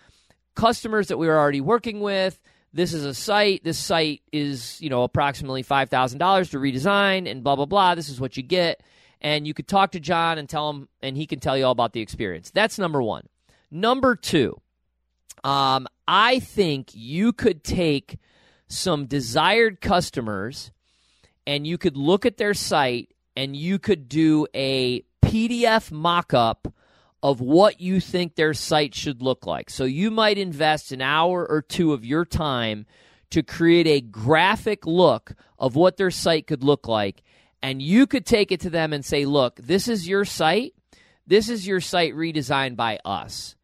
customers 0.56 1.08
that 1.08 1.18
we 1.18 1.28
are 1.28 1.38
already 1.38 1.62
working 1.62 2.00
with. 2.02 2.40
This 2.74 2.94
is 2.94 3.06
a 3.06 3.14
site. 3.14 3.64
This 3.64 3.78
site 3.78 4.22
is, 4.32 4.82
you 4.82 4.90
know, 4.90 5.04
approximately 5.04 5.64
$5,000 5.64 6.50
to 6.52 6.58
redesign 6.58 7.30
and 7.30 7.44
blah, 7.44 7.56
blah, 7.56 7.66
blah. 7.66 7.94
This 7.94 8.10
is 8.10 8.20
what 8.20 8.36
you 8.36 8.42
get. 8.42 8.82
And 9.22 9.46
you 9.46 9.54
could 9.54 9.68
talk 9.68 9.92
to 9.92 10.00
John 10.00 10.38
and 10.38 10.50
tell 10.50 10.70
him, 10.72 10.90
and 11.02 11.16
he 11.16 11.28
can 11.28 11.40
tell 11.40 11.56
you 11.56 11.66
all 11.66 11.72
about 11.72 11.94
the 11.94 12.02
experience. 12.02 12.52
That's 12.52 12.80
number 12.80 13.02
one. 13.02 13.28
Number 13.70 14.16
two, 14.16 14.60
um, 15.44 15.88
I 16.08 16.40
think 16.40 16.92
you 16.94 17.34
could 17.34 17.64
take 17.64 18.18
some 18.68 19.06
desired 19.06 19.82
customers 19.82 20.72
and 21.46 21.68
you 21.68 21.78
could 21.78 21.98
look 21.98 22.26
at 22.26 22.38
their 22.38 22.54
site 22.54 23.14
and 23.36 23.56
you 23.56 23.80
could 23.80 24.08
do 24.08 24.48
a 24.54 25.04
PDF 25.24 25.92
mock 25.92 26.34
up 26.34 26.68
of 27.22 27.40
what 27.40 27.80
you 27.80 28.00
think 28.00 28.36
their 28.36 28.54
site 28.54 28.94
should 28.94 29.22
look 29.22 29.46
like. 29.46 29.70
So 29.70 29.86
you 29.86 30.12
might 30.12 30.38
invest 30.38 30.92
an 30.92 31.02
hour 31.02 31.46
or 31.50 31.62
two 31.62 31.94
of 31.94 32.04
your 32.04 32.26
time 32.26 32.86
to 33.32 33.42
create 33.42 33.88
a 33.88 34.02
graphic 34.02 34.86
look 34.86 35.34
of 35.58 35.76
what 35.76 35.98
their 35.98 36.12
site 36.12 36.48
could 36.48 36.64
look 36.64 36.88
like. 36.88 37.24
And 37.62 37.82
you 37.82 38.06
could 38.08 38.26
take 38.26 38.52
it 38.52 38.60
to 38.62 38.70
them 38.70 38.92
and 38.92 39.06
say, 39.06 39.26
look, 39.26 39.56
this 39.56 39.88
is 39.88 40.08
your 40.08 40.26
site. 40.26 40.74
This 41.26 41.48
is 41.48 41.66
your 41.66 41.80
site 41.80 42.14
redesigned 42.14 42.76
by 42.76 43.00
us. 43.06 43.56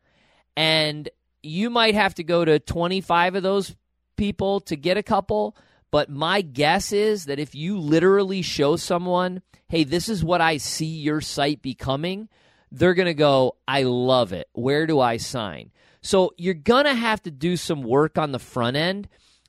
And 0.56 1.10
you 1.42 1.70
might 1.70 1.96
have 1.96 2.16
to 2.16 2.24
go 2.24 2.44
to 2.44 2.60
25 2.60 3.36
of 3.36 3.44
those 3.44 3.76
people 4.18 4.60
to 4.62 4.76
get 4.76 4.98
a 4.98 5.04
couple, 5.04 5.56
but 5.92 6.10
my 6.10 6.42
guess 6.42 6.92
is 6.92 7.26
that 7.26 7.40
if 7.40 7.56
you 7.56 7.80
literally 7.80 8.42
show 8.42 8.76
someone, 8.76 9.42
hey, 9.70 9.84
this 9.84 10.10
is 10.10 10.24
what 10.24 10.42
I 10.42 10.58
see 10.58 10.86
your 10.86 11.22
site 11.22 11.62
becoming, 11.62 12.30
they're 12.72 12.94
going 12.94 13.08
to 13.08 13.14
go, 13.14 13.56
I 13.68 13.84
love 13.84 14.34
it. 14.34 14.48
Where 14.54 14.86
do 14.86 15.00
I 15.00 15.18
sign? 15.18 15.72
So 16.02 16.34
you're 16.38 16.54
going 16.54 16.86
to 16.86 16.94
have 16.94 17.22
to 17.24 17.32
do 17.32 17.58
some 17.58 17.82
work 17.82 18.18
on 18.18 18.32
the 18.32 18.40
front 18.40 18.78
end 18.78 19.08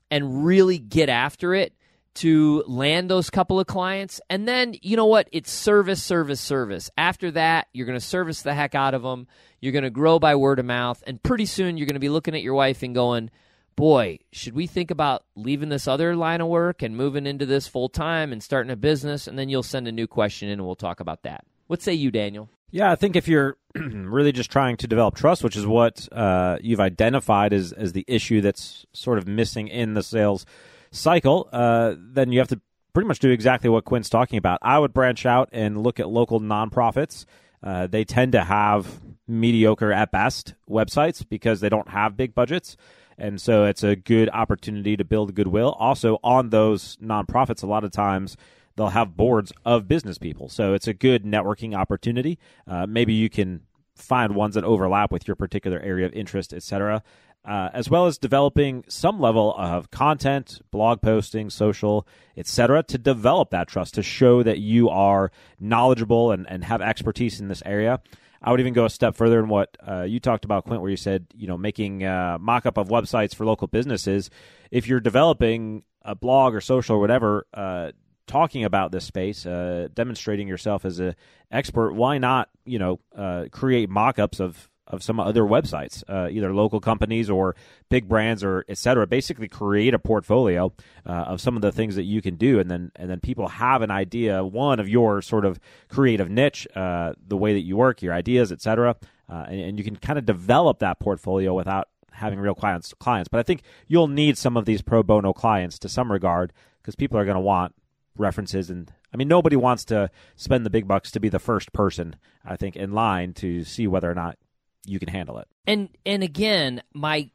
and 0.09 0.45
really 0.45 0.79
get 0.79 1.09
after 1.09 1.53
it 1.53 1.73
to 2.15 2.63
land 2.67 3.09
those 3.09 3.29
couple 3.29 3.59
of 3.59 3.67
clients. 3.67 4.19
And 4.29 4.47
then, 4.47 4.75
you 4.81 4.97
know 4.97 5.05
what? 5.05 5.29
It's 5.31 5.51
service, 5.51 6.03
service, 6.03 6.41
service. 6.41 6.89
After 6.97 7.31
that, 7.31 7.67
you're 7.73 7.85
going 7.85 7.99
to 7.99 8.05
service 8.05 8.41
the 8.41 8.53
heck 8.53 8.75
out 8.75 8.93
of 8.93 9.03
them. 9.03 9.27
You're 9.59 9.71
going 9.71 9.83
to 9.83 9.89
grow 9.89 10.19
by 10.19 10.35
word 10.35 10.59
of 10.59 10.65
mouth. 10.65 11.03
And 11.07 11.21
pretty 11.21 11.45
soon, 11.45 11.77
you're 11.77 11.87
going 11.87 11.95
to 11.95 11.99
be 11.99 12.09
looking 12.09 12.35
at 12.35 12.41
your 12.41 12.53
wife 12.53 12.83
and 12.83 12.93
going, 12.93 13.31
boy, 13.75 14.19
should 14.31 14.53
we 14.53 14.67
think 14.67 14.91
about 14.91 15.23
leaving 15.35 15.69
this 15.69 15.87
other 15.87 16.15
line 16.15 16.41
of 16.41 16.47
work 16.47 16.81
and 16.81 16.97
moving 16.97 17.25
into 17.25 17.45
this 17.45 17.67
full 17.67 17.89
time 17.89 18.31
and 18.31 18.43
starting 18.43 18.71
a 18.71 18.75
business? 18.75 19.27
And 19.27 19.39
then 19.39 19.49
you'll 19.49 19.63
send 19.63 19.87
a 19.87 19.91
new 19.91 20.07
question 20.07 20.49
in 20.49 20.59
and 20.59 20.65
we'll 20.65 20.75
talk 20.75 20.99
about 20.99 21.23
that. 21.23 21.45
What 21.67 21.81
say 21.81 21.93
you, 21.93 22.11
Daniel? 22.11 22.49
Yeah, 22.71 22.91
I 22.91 22.95
think 22.95 23.15
if 23.15 23.27
you're 23.27 23.57
really 23.75 24.31
just 24.31 24.51
trying 24.51 24.77
to 24.77 24.87
develop 24.87 25.15
trust, 25.15 25.43
which 25.43 25.55
is 25.55 25.65
what 25.65 26.07
uh, 26.11 26.57
you've 26.61 26.79
identified 26.79 27.53
as, 27.53 27.73
as 27.73 27.93
the 27.93 28.05
issue 28.07 28.41
that's 28.41 28.85
sort 28.93 29.17
of 29.17 29.27
missing 29.27 29.67
in 29.67 29.93
the 29.93 30.03
sales 30.03 30.45
cycle, 30.91 31.49
uh, 31.51 31.95
then 31.97 32.31
you 32.31 32.39
have 32.39 32.47
to 32.49 32.61
pretty 32.93 33.07
much 33.07 33.19
do 33.19 33.29
exactly 33.29 33.69
what 33.69 33.85
Clint's 33.85 34.09
talking 34.09 34.37
about. 34.37 34.59
I 34.61 34.79
would 34.79 34.93
branch 34.93 35.25
out 35.25 35.49
and 35.51 35.81
look 35.81 35.99
at 35.99 36.09
local 36.09 36.39
nonprofits. 36.39 37.25
Uh, 37.63 37.87
they 37.87 38.03
tend 38.03 38.33
to 38.33 38.43
have 38.43 39.01
mediocre 39.27 39.93
at 39.93 40.11
best 40.11 40.55
websites 40.69 41.27
because 41.27 41.61
they 41.61 41.69
don't 41.69 41.89
have 41.89 42.17
big 42.17 42.35
budgets. 42.35 42.75
And 43.17 43.39
so 43.39 43.65
it's 43.65 43.83
a 43.83 43.95
good 43.95 44.29
opportunity 44.33 44.97
to 44.97 45.05
build 45.05 45.35
goodwill. 45.35 45.75
Also, 45.79 46.17
on 46.23 46.49
those 46.49 46.97
nonprofits, 46.97 47.63
a 47.63 47.67
lot 47.67 47.83
of 47.83 47.91
times 47.91 48.35
they'll 48.75 48.89
have 48.89 49.15
boards 49.15 49.53
of 49.63 49.87
business 49.87 50.17
people. 50.17 50.49
So 50.49 50.73
it's 50.73 50.87
a 50.87 50.93
good 50.93 51.23
networking 51.23 51.75
opportunity. 51.77 52.39
Uh, 52.67 52.87
maybe 52.87 53.13
you 53.13 53.29
can 53.29 53.61
find 53.95 54.35
ones 54.35 54.55
that 54.55 54.63
overlap 54.63 55.11
with 55.11 55.27
your 55.27 55.35
particular 55.35 55.79
area 55.79 56.07
of 56.07 56.13
interest, 56.13 56.51
etc 56.53 57.03
uh, 57.43 57.69
as 57.73 57.89
well 57.89 58.05
as 58.05 58.17
developing 58.17 58.83
some 58.87 59.19
level 59.19 59.53
of 59.57 59.89
content, 59.91 60.61
blog 60.71 61.01
posting, 61.01 61.49
social, 61.49 62.07
etc., 62.37 62.83
to 62.83 62.97
develop 62.97 63.49
that 63.49 63.67
trust, 63.67 63.95
to 63.95 64.03
show 64.03 64.43
that 64.43 64.59
you 64.59 64.89
are 64.89 65.31
knowledgeable 65.59 66.31
and, 66.31 66.47
and 66.49 66.63
have 66.63 66.81
expertise 66.81 67.39
in 67.39 67.47
this 67.47 67.63
area. 67.65 67.99
I 68.43 68.51
would 68.51 68.59
even 68.59 68.73
go 68.73 68.85
a 68.85 68.89
step 68.89 69.15
further 69.15 69.39
in 69.39 69.49
what 69.49 69.77
uh, 69.87 70.01
you 70.01 70.19
talked 70.19 70.45
about, 70.45 70.65
Clint, 70.65 70.81
where 70.81 70.89
you 70.89 70.97
said, 70.97 71.27
you 71.35 71.47
know, 71.47 71.57
making 71.57 72.03
uh, 72.03 72.37
mock 72.39 72.65
up 72.65 72.77
of 72.77 72.89
websites 72.89 73.35
for 73.35 73.45
local 73.45 73.67
businesses. 73.67 74.29
If 74.71 74.87
you're 74.87 74.99
developing 74.99 75.83
a 76.03 76.15
blog 76.15 76.55
or 76.55 76.61
social 76.61 76.95
or 76.95 76.99
whatever, 76.99 77.45
uh, 77.53 77.91
talking 78.25 78.63
about 78.63 78.91
this 78.91 79.05
space, 79.05 79.45
uh, 79.45 79.89
demonstrating 79.93 80.47
yourself 80.47 80.85
as 80.85 80.99
an 80.99 81.15
expert, 81.51 81.93
why 81.93 82.17
not, 82.17 82.49
you 82.65 82.79
know, 82.79 82.99
uh, 83.15 83.45
create 83.51 83.89
mock 83.89 84.17
ups 84.17 84.39
of 84.39 84.70
of 84.91 85.01
some 85.01 85.19
other 85.19 85.43
websites, 85.43 86.03
uh, 86.07 86.29
either 86.29 86.53
local 86.53 86.79
companies 86.79 87.29
or 87.29 87.55
big 87.89 88.07
brands 88.07 88.43
or 88.43 88.65
et 88.69 88.77
cetera. 88.77 89.07
Basically, 89.07 89.47
create 89.47 89.93
a 89.93 89.99
portfolio 89.99 90.71
uh, 91.05 91.11
of 91.11 91.41
some 91.41 91.55
of 91.55 91.61
the 91.61 91.71
things 91.71 91.95
that 91.95 92.03
you 92.03 92.21
can 92.21 92.35
do, 92.35 92.59
and 92.59 92.69
then 92.69 92.91
and 92.95 93.09
then 93.09 93.19
people 93.19 93.47
have 93.47 93.81
an 93.81 93.91
idea 93.91 94.43
one 94.43 94.79
of 94.79 94.87
your 94.87 95.21
sort 95.21 95.45
of 95.45 95.59
creative 95.89 96.29
niche, 96.29 96.67
uh, 96.75 97.13
the 97.25 97.37
way 97.37 97.53
that 97.53 97.61
you 97.61 97.77
work, 97.77 98.01
your 98.01 98.13
ideas, 98.13 98.51
et 98.51 98.61
cetera, 98.61 98.95
uh, 99.29 99.45
and, 99.47 99.61
and 99.61 99.77
you 99.79 99.83
can 99.83 99.95
kind 99.95 100.19
of 100.19 100.25
develop 100.25 100.79
that 100.79 100.99
portfolio 100.99 101.53
without 101.53 101.87
having 102.11 102.39
real 102.39 102.53
clients. 102.53 102.93
Clients, 102.99 103.29
but 103.29 103.39
I 103.39 103.43
think 103.43 103.63
you'll 103.87 104.07
need 104.07 104.37
some 104.37 104.57
of 104.57 104.65
these 104.65 104.81
pro 104.81 105.01
bono 105.01 105.33
clients 105.33 105.79
to 105.79 105.89
some 105.89 106.11
regard 106.11 106.53
because 106.81 106.95
people 106.95 107.17
are 107.17 107.25
going 107.25 107.35
to 107.35 107.41
want 107.41 107.73
references 108.17 108.69
and 108.69 108.91
I 109.13 109.17
mean 109.17 109.29
nobody 109.29 109.55
wants 109.55 109.85
to 109.85 110.09
spend 110.35 110.65
the 110.65 110.69
big 110.69 110.87
bucks 110.87 111.11
to 111.11 111.19
be 111.19 111.29
the 111.29 111.39
first 111.39 111.71
person 111.71 112.17
I 112.45 112.57
think 112.57 112.75
in 112.75 112.91
line 112.91 113.33
to 113.35 113.63
see 113.63 113.87
whether 113.87 114.11
or 114.11 114.13
not 114.13 114.37
you 114.85 114.99
can 114.99 115.09
handle 115.09 115.37
it. 115.39 115.47
And 115.67 115.89
and 116.05 116.23
again, 116.23 116.81
my 116.93 117.29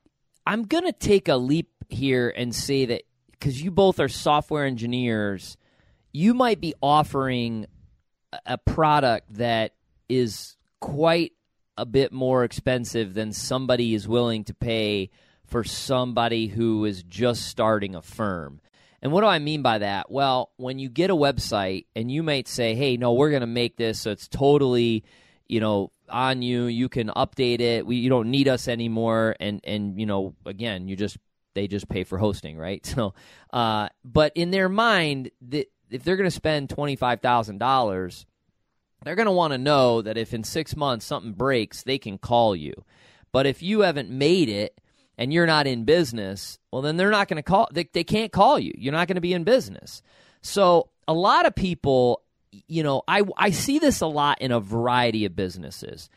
I'm 0.47 0.65
going 0.65 0.85
to 0.85 0.93
take 0.93 1.29
a 1.29 1.37
leap 1.37 1.71
here 1.89 2.33
and 2.37 2.55
say 2.55 2.87
that 2.87 3.03
cuz 3.41 3.61
you 3.61 3.71
both 3.71 4.01
are 4.01 4.09
software 4.09 4.65
engineers, 4.65 5.57
you 6.13 6.35
might 6.35 6.61
be 6.61 6.75
offering 6.83 7.67
a 8.45 8.59
product 8.59 9.35
that 9.35 9.75
is 10.09 10.57
quite 10.81 11.33
a 11.79 11.87
bit 11.87 12.13
more 12.13 12.45
expensive 12.45 13.15
than 13.15 13.33
somebody 13.33 13.95
is 13.95 14.09
willing 14.09 14.45
to 14.45 14.55
pay 14.55 15.11
for 15.45 15.63
somebody 15.63 16.49
who 16.49 16.85
is 16.85 17.03
just 17.03 17.47
starting 17.47 17.95
a 17.95 18.03
firm. 18.03 18.61
And 19.03 19.13
what 19.13 19.21
do 19.21 19.27
I 19.27 19.39
mean 19.39 19.63
by 19.63 19.79
that? 19.79 20.11
Well, 20.11 20.51
when 20.57 20.79
you 20.79 20.89
get 20.89 21.11
a 21.11 21.15
website 21.15 21.87
and 21.95 22.11
you 22.11 22.23
might 22.23 22.49
say, 22.49 22.75
"Hey, 22.75 22.97
no, 22.97 23.13
we're 23.13 23.31
going 23.31 23.43
to 23.43 23.47
make 23.47 23.77
this 23.77 24.01
so 24.01 24.11
it's 24.11 24.27
totally, 24.27 25.05
you 25.47 25.61
know, 25.61 25.93
on 26.09 26.43
you. 26.43 26.65
You 26.65 26.89
can 26.89 27.09
update 27.09 27.61
it. 27.61 27.87
We 27.87 27.97
you 27.97 28.09
don't 28.09 28.31
need 28.31 28.49
us 28.49 28.69
anymore. 28.69 29.37
And 29.41 29.61
and 29.65 29.99
you 29.99 30.07
know 30.07 30.35
again, 30.45 30.89
you 30.89 30.97
just 30.97 31.17
they 31.55 31.67
just 31.67 31.89
pay 31.89 32.05
for 32.05 32.19
hosting, 32.19 32.57
right? 32.57 32.85
So, 32.95 33.15
uh, 33.53 33.89
but 34.05 34.33
in 34.35 34.51
their 34.51 34.69
mind, 34.69 35.31
that 35.49 35.67
if 35.91 36.05
they're 36.05 36.17
going 36.17 36.29
to 36.29 36.31
spend 36.31 36.71
twenty 36.71 36.97
five 36.97 37.21
thousand 37.21 37.59
dollars, 37.59 38.27
they're 39.05 39.15
going 39.15 39.27
to 39.27 39.33
want 39.33 39.53
to 39.53 39.59
know 39.59 40.03
that 40.03 40.19
if 40.19 40.35
in 40.35 40.45
six 40.45 40.77
months 40.77 41.07
something 41.07 41.33
breaks, 41.33 41.83
they 41.83 41.99
can 41.99 42.19
call 42.19 42.57
you. 42.57 42.73
But 43.33 43.47
if 43.47 43.63
you 43.63 43.81
haven't 43.81 44.11
made 44.11 44.49
it 44.49 44.81
and 45.19 45.33
you're 45.33 45.47
not 45.47 45.67
in 45.67 45.85
business, 45.85 46.59
well, 46.71 46.83
then 46.83 46.97
they're 46.97 47.11
not 47.11 47.29
going 47.29 47.37
to 47.37 47.43
call. 47.43 47.69
They, 47.73 47.89
they 47.93 48.05
can't 48.05 48.33
call 48.33 48.59
you. 48.59 48.73
You're 48.77 48.93
not 48.93 49.09
going 49.09 49.17
to 49.17 49.21
be 49.21 49.33
in 49.33 49.45
business. 49.45 50.03
So 50.43 50.91
a 51.09 51.15
lot 51.15 51.47
of 51.47 51.55
people 51.55 52.23
you 52.67 52.83
know, 52.83 53.03
I, 53.07 53.23
I 53.37 53.51
see 53.51 53.79
this 53.79 54.01
a 54.01 54.07
lot 54.07 54.41
in 54.41 54.53
a 54.53 54.61
variety 54.61 55.25
of 55.25 55.37
businesses. 55.37 56.09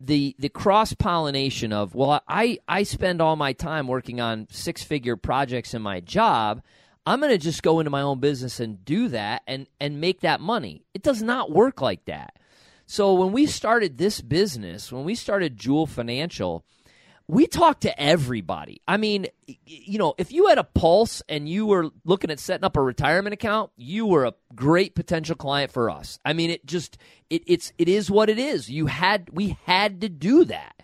The 0.00 0.34
the 0.38 0.48
cross 0.48 0.92
pollination 0.92 1.72
of 1.72 1.94
well, 1.94 2.20
I 2.28 2.58
I 2.68 2.82
spend 2.82 3.20
all 3.20 3.36
my 3.36 3.52
time 3.52 3.86
working 3.86 4.20
on 4.20 4.48
six 4.50 4.82
figure 4.82 5.16
projects 5.16 5.72
in 5.72 5.82
my 5.82 6.00
job. 6.00 6.62
I'm 7.06 7.20
going 7.20 7.32
to 7.32 7.38
just 7.38 7.62
go 7.62 7.80
into 7.80 7.90
my 7.90 8.00
own 8.00 8.18
business 8.18 8.60
and 8.60 8.84
do 8.84 9.08
that 9.08 9.42
and 9.46 9.66
and 9.80 10.00
make 10.00 10.20
that 10.20 10.40
money. 10.40 10.84
It 10.94 11.02
does 11.02 11.22
not 11.22 11.52
work 11.52 11.80
like 11.80 12.04
that. 12.06 12.38
So 12.86 13.14
when 13.14 13.32
we 13.32 13.46
started 13.46 13.96
this 13.96 14.20
business, 14.20 14.92
when 14.92 15.04
we 15.04 15.14
started 15.14 15.56
Jewel 15.56 15.86
Financial, 15.86 16.64
we 17.26 17.46
talk 17.46 17.80
to 17.80 18.00
everybody. 18.00 18.82
I 18.86 18.96
mean, 18.98 19.26
you 19.66 19.98
know, 19.98 20.14
if 20.18 20.30
you 20.30 20.48
had 20.48 20.58
a 20.58 20.64
pulse 20.64 21.22
and 21.28 21.48
you 21.48 21.66
were 21.66 21.90
looking 22.04 22.30
at 22.30 22.38
setting 22.38 22.64
up 22.64 22.76
a 22.76 22.82
retirement 22.82 23.32
account, 23.32 23.70
you 23.76 24.06
were 24.06 24.26
a 24.26 24.34
great 24.54 24.94
potential 24.94 25.34
client 25.34 25.72
for 25.72 25.88
us. 25.88 26.18
I 26.24 26.34
mean, 26.34 26.50
it 26.50 26.66
just 26.66 26.98
it 27.30 27.42
it's 27.46 27.72
it 27.78 27.88
is 27.88 28.10
what 28.10 28.28
it 28.28 28.38
is. 28.38 28.70
You 28.70 28.86
had 28.86 29.30
we 29.32 29.56
had 29.64 30.02
to 30.02 30.08
do 30.08 30.44
that. 30.44 30.82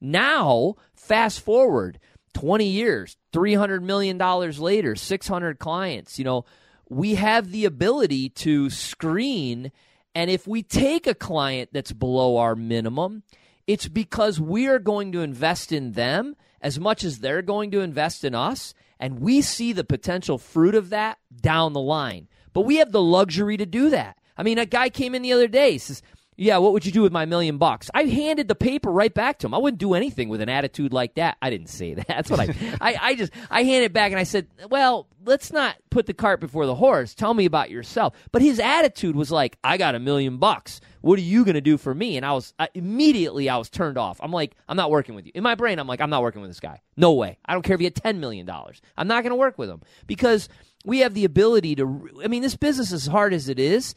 Now, 0.00 0.76
fast 0.94 1.40
forward 1.40 1.98
20 2.34 2.66
years, 2.66 3.16
300 3.32 3.82
million 3.82 4.16
dollars 4.16 4.60
later, 4.60 4.94
600 4.94 5.58
clients, 5.58 6.18
you 6.18 6.24
know, 6.24 6.44
we 6.88 7.16
have 7.16 7.50
the 7.50 7.64
ability 7.64 8.28
to 8.30 8.70
screen 8.70 9.72
and 10.14 10.30
if 10.30 10.46
we 10.46 10.62
take 10.62 11.06
a 11.06 11.14
client 11.14 11.70
that's 11.72 11.92
below 11.92 12.36
our 12.38 12.56
minimum, 12.56 13.22
it's 13.66 13.88
because 13.88 14.40
we 14.40 14.66
are 14.66 14.78
going 14.78 15.12
to 15.12 15.22
invest 15.22 15.72
in 15.72 15.92
them 15.92 16.36
as 16.60 16.78
much 16.78 17.04
as 17.04 17.18
they're 17.18 17.42
going 17.42 17.70
to 17.70 17.80
invest 17.80 18.24
in 18.24 18.34
us. 18.34 18.74
And 18.98 19.20
we 19.20 19.40
see 19.40 19.72
the 19.72 19.84
potential 19.84 20.38
fruit 20.38 20.74
of 20.74 20.90
that 20.90 21.18
down 21.40 21.72
the 21.72 21.80
line. 21.80 22.28
But 22.52 22.62
we 22.62 22.76
have 22.76 22.92
the 22.92 23.02
luxury 23.02 23.56
to 23.56 23.66
do 23.66 23.90
that. 23.90 24.18
I 24.36 24.42
mean, 24.42 24.58
a 24.58 24.66
guy 24.66 24.90
came 24.90 25.14
in 25.14 25.22
the 25.22 25.32
other 25.32 25.48
day, 25.48 25.78
says, 25.78 26.02
yeah, 26.40 26.56
what 26.56 26.72
would 26.72 26.86
you 26.86 26.92
do 26.92 27.02
with 27.02 27.12
my 27.12 27.26
million 27.26 27.58
bucks? 27.58 27.90
I 27.92 28.04
handed 28.04 28.48
the 28.48 28.54
paper 28.54 28.90
right 28.90 29.12
back 29.12 29.40
to 29.40 29.46
him. 29.46 29.52
I 29.52 29.58
wouldn't 29.58 29.78
do 29.78 29.92
anything 29.92 30.30
with 30.30 30.40
an 30.40 30.48
attitude 30.48 30.90
like 30.90 31.16
that. 31.16 31.36
I 31.42 31.50
didn't 31.50 31.68
say 31.68 31.92
that. 31.92 32.06
That's 32.08 32.30
what 32.30 32.40
I, 32.40 32.54
I, 32.80 32.98
I 32.98 33.14
just, 33.14 33.30
I 33.50 33.62
handed 33.62 33.86
it 33.86 33.92
back 33.92 34.10
and 34.10 34.18
I 34.18 34.22
said, 34.22 34.46
well, 34.70 35.06
let's 35.26 35.52
not 35.52 35.76
put 35.90 36.06
the 36.06 36.14
cart 36.14 36.40
before 36.40 36.64
the 36.64 36.74
horse. 36.74 37.14
Tell 37.14 37.34
me 37.34 37.44
about 37.44 37.68
yourself. 37.68 38.14
But 38.32 38.40
his 38.40 38.58
attitude 38.58 39.16
was 39.16 39.30
like, 39.30 39.58
I 39.62 39.76
got 39.76 39.94
a 39.94 39.98
million 39.98 40.38
bucks. 40.38 40.80
What 41.02 41.18
are 41.18 41.22
you 41.22 41.44
going 41.44 41.56
to 41.56 41.60
do 41.60 41.76
for 41.76 41.94
me? 41.94 42.16
And 42.16 42.24
I 42.24 42.32
was, 42.32 42.54
I, 42.58 42.70
immediately 42.72 43.50
I 43.50 43.58
was 43.58 43.68
turned 43.68 43.98
off. 43.98 44.18
I'm 44.22 44.32
like, 44.32 44.56
I'm 44.66 44.78
not 44.78 44.90
working 44.90 45.14
with 45.14 45.26
you. 45.26 45.32
In 45.34 45.42
my 45.42 45.56
brain, 45.56 45.78
I'm 45.78 45.86
like, 45.86 46.00
I'm 46.00 46.08
not 46.08 46.22
working 46.22 46.40
with 46.40 46.48
this 46.48 46.60
guy. 46.60 46.80
No 46.96 47.12
way. 47.12 47.36
I 47.44 47.52
don't 47.52 47.62
care 47.62 47.74
if 47.74 47.80
he 47.80 47.84
had 47.84 47.94
$10 47.94 48.16
million. 48.16 48.48
I'm 48.96 49.08
not 49.08 49.24
going 49.24 49.32
to 49.32 49.36
work 49.36 49.58
with 49.58 49.68
him 49.68 49.82
because 50.06 50.48
we 50.86 51.00
have 51.00 51.12
the 51.12 51.26
ability 51.26 51.74
to, 51.74 52.08
I 52.24 52.28
mean, 52.28 52.40
this 52.40 52.56
business, 52.56 52.92
as 52.92 53.06
hard 53.06 53.34
as 53.34 53.50
it 53.50 53.58
is, 53.58 53.94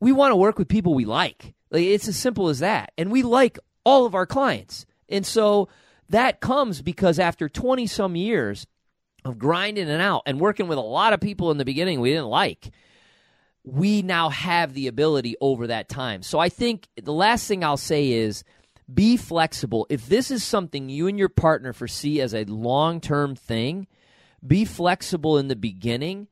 we 0.00 0.12
want 0.12 0.32
to 0.32 0.36
work 0.36 0.58
with 0.58 0.68
people 0.68 0.94
we 0.94 1.04
like. 1.04 1.54
Like 1.70 1.84
it's 1.84 2.08
as 2.08 2.16
simple 2.16 2.48
as 2.48 2.60
that. 2.60 2.92
And 2.96 3.10
we 3.10 3.22
like 3.22 3.58
all 3.84 4.06
of 4.06 4.14
our 4.14 4.26
clients. 4.26 4.86
And 5.08 5.24
so 5.26 5.68
that 6.10 6.40
comes 6.40 6.82
because 6.82 7.18
after 7.18 7.48
20 7.48 7.86
some 7.86 8.16
years 8.16 8.66
of 9.24 9.38
grinding 9.38 9.88
it 9.88 10.00
out 10.00 10.22
and 10.26 10.40
working 10.40 10.68
with 10.68 10.78
a 10.78 10.82
lot 10.82 11.12
of 11.12 11.20
people 11.20 11.50
in 11.50 11.58
the 11.58 11.64
beginning 11.64 12.00
we 12.00 12.10
didn't 12.10 12.26
like, 12.26 12.70
we 13.64 14.02
now 14.02 14.28
have 14.28 14.74
the 14.74 14.86
ability 14.86 15.36
over 15.40 15.68
that 15.68 15.88
time. 15.88 16.22
So 16.22 16.38
I 16.38 16.48
think 16.48 16.88
the 17.02 17.12
last 17.12 17.48
thing 17.48 17.64
I'll 17.64 17.76
say 17.76 18.12
is 18.12 18.44
be 18.92 19.16
flexible. 19.16 19.86
If 19.88 20.06
this 20.06 20.30
is 20.30 20.44
something 20.44 20.90
you 20.90 21.06
and 21.06 21.18
your 21.18 21.30
partner 21.30 21.72
foresee 21.72 22.20
as 22.20 22.34
a 22.34 22.44
long 22.44 23.00
term 23.00 23.34
thing, 23.34 23.86
be 24.46 24.66
flexible 24.66 25.38
in 25.38 25.48
the 25.48 25.56
beginning 25.56 26.28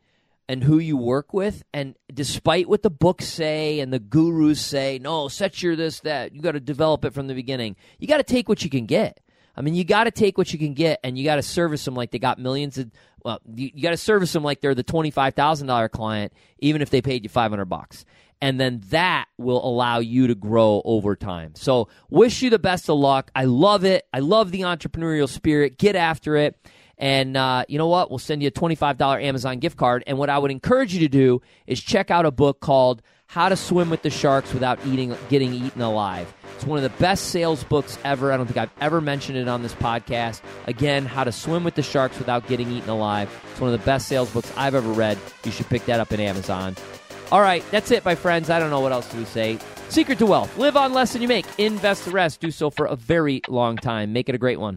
and 0.52 0.62
who 0.62 0.78
you 0.78 0.98
work 0.98 1.32
with. 1.32 1.62
And 1.72 1.96
despite 2.12 2.68
what 2.68 2.82
the 2.82 2.90
books 2.90 3.24
say 3.26 3.80
and 3.80 3.90
the 3.90 3.98
gurus 3.98 4.60
say, 4.60 4.98
no, 5.00 5.28
set 5.28 5.62
your 5.62 5.76
this, 5.76 6.00
that, 6.00 6.34
you 6.34 6.42
got 6.42 6.52
to 6.52 6.60
develop 6.60 7.06
it 7.06 7.14
from 7.14 7.26
the 7.26 7.32
beginning. 7.34 7.74
You 7.98 8.06
got 8.06 8.18
to 8.18 8.22
take 8.22 8.50
what 8.50 8.62
you 8.62 8.68
can 8.68 8.84
get. 8.84 9.18
I 9.56 9.62
mean, 9.62 9.74
you 9.74 9.82
got 9.82 10.04
to 10.04 10.10
take 10.10 10.36
what 10.36 10.52
you 10.52 10.58
can 10.58 10.74
get, 10.74 11.00
and 11.02 11.16
you 11.16 11.24
got 11.24 11.36
to 11.36 11.42
service 11.42 11.82
them 11.86 11.94
like 11.94 12.10
they 12.10 12.18
got 12.18 12.38
millions 12.38 12.76
of. 12.76 12.90
Well, 13.24 13.40
you, 13.54 13.70
you 13.72 13.82
got 13.82 13.92
to 13.92 13.96
service 13.96 14.30
them 14.32 14.42
like 14.42 14.60
they're 14.60 14.74
the 14.74 14.82
twenty 14.82 15.10
five 15.10 15.34
thousand 15.34 15.68
dollar 15.68 15.88
client, 15.88 16.34
even 16.58 16.82
if 16.82 16.90
they 16.90 17.00
paid 17.02 17.22
you 17.22 17.28
five 17.28 17.50
hundred 17.50 17.66
bucks, 17.66 18.06
and 18.40 18.58
then 18.58 18.80
that 18.88 19.26
will 19.36 19.62
allow 19.62 19.98
you 19.98 20.26
to 20.28 20.34
grow 20.34 20.80
over 20.86 21.16
time. 21.16 21.54
So, 21.54 21.88
wish 22.08 22.40
you 22.40 22.48
the 22.48 22.58
best 22.58 22.88
of 22.88 22.98
luck. 22.98 23.30
I 23.34 23.44
love 23.44 23.84
it. 23.84 24.06
I 24.12 24.20
love 24.20 24.52
the 24.52 24.62
entrepreneurial 24.62 25.28
spirit. 25.28 25.76
Get 25.76 25.96
after 25.96 26.36
it. 26.36 26.58
And 27.02 27.36
uh, 27.36 27.64
you 27.66 27.78
know 27.78 27.88
what? 27.88 28.10
We'll 28.10 28.20
send 28.20 28.42
you 28.42 28.48
a 28.48 28.52
$25 28.52 29.20
Amazon 29.24 29.58
gift 29.58 29.76
card. 29.76 30.04
And 30.06 30.18
what 30.18 30.30
I 30.30 30.38
would 30.38 30.52
encourage 30.52 30.94
you 30.94 31.00
to 31.00 31.08
do 31.08 31.42
is 31.66 31.82
check 31.82 32.12
out 32.12 32.24
a 32.26 32.30
book 32.30 32.60
called 32.60 33.02
How 33.26 33.48
to 33.48 33.56
Swim 33.56 33.90
with 33.90 34.02
the 34.02 34.10
Sharks 34.10 34.54
Without 34.54 34.78
Eating, 34.86 35.16
Getting 35.28 35.52
Eaten 35.52 35.82
Alive. 35.82 36.32
It's 36.54 36.64
one 36.64 36.78
of 36.78 36.84
the 36.84 36.96
best 37.00 37.30
sales 37.30 37.64
books 37.64 37.98
ever. 38.04 38.30
I 38.30 38.36
don't 38.36 38.46
think 38.46 38.56
I've 38.56 38.70
ever 38.80 39.00
mentioned 39.00 39.36
it 39.36 39.48
on 39.48 39.64
this 39.64 39.74
podcast. 39.74 40.42
Again, 40.68 41.04
How 41.04 41.24
to 41.24 41.32
Swim 41.32 41.64
with 41.64 41.74
the 41.74 41.82
Sharks 41.82 42.20
Without 42.20 42.46
Getting 42.46 42.70
Eaten 42.70 42.88
Alive. 42.88 43.28
It's 43.50 43.60
one 43.60 43.74
of 43.74 43.80
the 43.80 43.84
best 43.84 44.06
sales 44.06 44.30
books 44.30 44.52
I've 44.56 44.76
ever 44.76 44.92
read. 44.92 45.18
You 45.42 45.50
should 45.50 45.66
pick 45.66 45.84
that 45.86 45.98
up 45.98 46.12
in 46.12 46.20
Amazon. 46.20 46.76
All 47.32 47.40
right, 47.40 47.64
that's 47.72 47.90
it, 47.90 48.04
my 48.04 48.14
friends. 48.14 48.48
I 48.48 48.60
don't 48.60 48.70
know 48.70 48.80
what 48.80 48.92
else 48.92 49.10
do 49.10 49.18
we 49.18 49.24
say. 49.24 49.58
Secret 49.88 50.18
to 50.20 50.26
wealth 50.26 50.56
live 50.56 50.76
on 50.76 50.92
less 50.92 51.14
than 51.14 51.22
you 51.22 51.26
make, 51.26 51.46
invest 51.58 52.04
the 52.04 52.12
rest, 52.12 52.40
do 52.40 52.52
so 52.52 52.70
for 52.70 52.86
a 52.86 52.94
very 52.94 53.42
long 53.48 53.76
time. 53.76 54.12
Make 54.12 54.28
it 54.28 54.36
a 54.36 54.38
great 54.38 54.60
one. 54.60 54.76